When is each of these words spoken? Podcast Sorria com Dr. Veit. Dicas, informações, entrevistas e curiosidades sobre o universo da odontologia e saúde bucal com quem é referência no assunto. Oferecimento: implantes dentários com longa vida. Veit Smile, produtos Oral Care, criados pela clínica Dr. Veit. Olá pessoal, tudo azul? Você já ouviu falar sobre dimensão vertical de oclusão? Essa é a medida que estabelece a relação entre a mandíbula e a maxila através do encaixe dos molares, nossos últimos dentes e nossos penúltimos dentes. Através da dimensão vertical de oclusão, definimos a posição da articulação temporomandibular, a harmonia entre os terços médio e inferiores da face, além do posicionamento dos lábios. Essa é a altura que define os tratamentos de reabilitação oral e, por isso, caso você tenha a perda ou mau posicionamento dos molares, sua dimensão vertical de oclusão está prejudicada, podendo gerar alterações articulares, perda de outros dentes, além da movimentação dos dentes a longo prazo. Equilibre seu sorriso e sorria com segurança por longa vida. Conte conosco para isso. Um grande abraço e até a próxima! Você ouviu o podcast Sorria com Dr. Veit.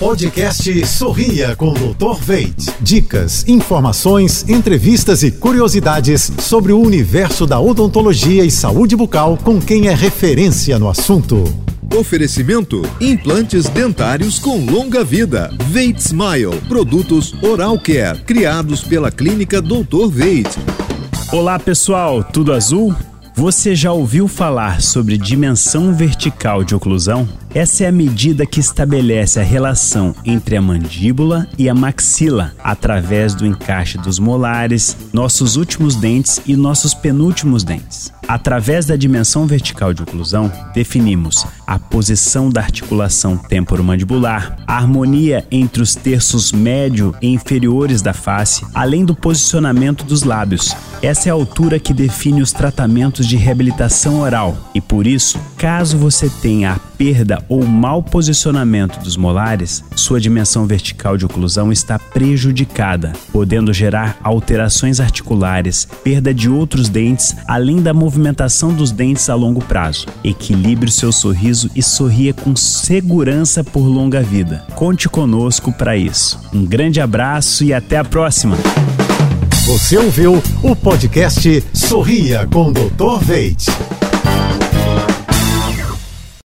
Podcast 0.00 0.86
Sorria 0.86 1.54
com 1.54 1.74
Dr. 1.74 2.18
Veit. 2.22 2.56
Dicas, 2.80 3.46
informações, 3.46 4.48
entrevistas 4.48 5.22
e 5.22 5.30
curiosidades 5.30 6.32
sobre 6.38 6.72
o 6.72 6.80
universo 6.80 7.46
da 7.46 7.60
odontologia 7.60 8.42
e 8.42 8.50
saúde 8.50 8.96
bucal 8.96 9.36
com 9.36 9.60
quem 9.60 9.88
é 9.88 9.94
referência 9.94 10.78
no 10.78 10.88
assunto. 10.88 11.44
Oferecimento: 11.94 12.80
implantes 12.98 13.68
dentários 13.68 14.38
com 14.38 14.64
longa 14.64 15.04
vida. 15.04 15.54
Veit 15.66 15.98
Smile, 16.00 16.58
produtos 16.66 17.34
Oral 17.42 17.78
Care, 17.78 18.22
criados 18.22 18.82
pela 18.82 19.10
clínica 19.10 19.60
Dr. 19.60 20.08
Veit. 20.10 20.48
Olá 21.30 21.58
pessoal, 21.58 22.24
tudo 22.24 22.54
azul? 22.54 22.96
Você 23.34 23.76
já 23.76 23.92
ouviu 23.92 24.26
falar 24.26 24.80
sobre 24.80 25.18
dimensão 25.18 25.92
vertical 25.92 26.64
de 26.64 26.74
oclusão? 26.74 27.28
Essa 27.52 27.82
é 27.82 27.86
a 27.88 27.92
medida 27.92 28.46
que 28.46 28.60
estabelece 28.60 29.40
a 29.40 29.42
relação 29.42 30.14
entre 30.24 30.56
a 30.56 30.62
mandíbula 30.62 31.48
e 31.58 31.68
a 31.68 31.74
maxila 31.74 32.52
através 32.62 33.34
do 33.34 33.44
encaixe 33.44 33.98
dos 33.98 34.20
molares, 34.20 34.96
nossos 35.12 35.56
últimos 35.56 35.96
dentes 35.96 36.40
e 36.46 36.54
nossos 36.54 36.94
penúltimos 36.94 37.64
dentes. 37.64 38.12
Através 38.28 38.86
da 38.86 38.94
dimensão 38.94 39.48
vertical 39.48 39.92
de 39.92 40.04
oclusão, 40.04 40.52
definimos 40.72 41.44
a 41.66 41.76
posição 41.76 42.48
da 42.48 42.60
articulação 42.60 43.36
temporomandibular, 43.36 44.56
a 44.64 44.76
harmonia 44.76 45.44
entre 45.50 45.82
os 45.82 45.96
terços 45.96 46.52
médio 46.52 47.12
e 47.20 47.26
inferiores 47.26 48.00
da 48.00 48.12
face, 48.12 48.64
além 48.72 49.04
do 49.04 49.16
posicionamento 49.16 50.04
dos 50.04 50.22
lábios. 50.22 50.76
Essa 51.02 51.28
é 51.28 51.32
a 51.32 51.34
altura 51.34 51.80
que 51.80 51.92
define 51.92 52.40
os 52.40 52.52
tratamentos 52.52 53.26
de 53.26 53.34
reabilitação 53.34 54.20
oral 54.20 54.56
e, 54.72 54.80
por 54.80 55.04
isso, 55.04 55.40
caso 55.56 55.98
você 55.98 56.28
tenha 56.28 56.74
a 56.74 56.89
perda 57.00 57.42
ou 57.48 57.64
mau 57.64 58.02
posicionamento 58.02 59.02
dos 59.02 59.16
molares, 59.16 59.82
sua 59.96 60.20
dimensão 60.20 60.66
vertical 60.66 61.16
de 61.16 61.24
oclusão 61.24 61.72
está 61.72 61.98
prejudicada, 61.98 63.14
podendo 63.32 63.72
gerar 63.72 64.18
alterações 64.22 65.00
articulares, 65.00 65.88
perda 66.04 66.34
de 66.34 66.50
outros 66.50 66.90
dentes, 66.90 67.34
além 67.48 67.80
da 67.80 67.94
movimentação 67.94 68.74
dos 68.74 68.92
dentes 68.92 69.30
a 69.30 69.34
longo 69.34 69.64
prazo. 69.64 70.08
Equilibre 70.22 70.90
seu 70.90 71.10
sorriso 71.10 71.70
e 71.74 71.82
sorria 71.82 72.34
com 72.34 72.54
segurança 72.54 73.64
por 73.64 73.86
longa 73.86 74.20
vida. 74.20 74.66
Conte 74.74 75.08
conosco 75.08 75.72
para 75.72 75.96
isso. 75.96 76.38
Um 76.52 76.66
grande 76.66 77.00
abraço 77.00 77.64
e 77.64 77.72
até 77.72 77.96
a 77.96 78.04
próxima! 78.04 78.58
Você 79.64 79.96
ouviu 79.96 80.42
o 80.62 80.76
podcast 80.76 81.64
Sorria 81.72 82.46
com 82.46 82.70
Dr. 82.70 83.24
Veit. 83.24 83.99